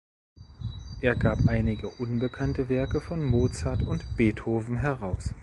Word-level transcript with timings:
Er 1.01 1.15
gab 1.15 1.47
einige 1.47 1.87
unbekannte 1.87 2.69
Werke 2.69 3.01
von 3.01 3.23
Mozart 3.23 3.83
und 3.83 4.17
Beethoven 4.17 4.77
heraus. 4.77 5.35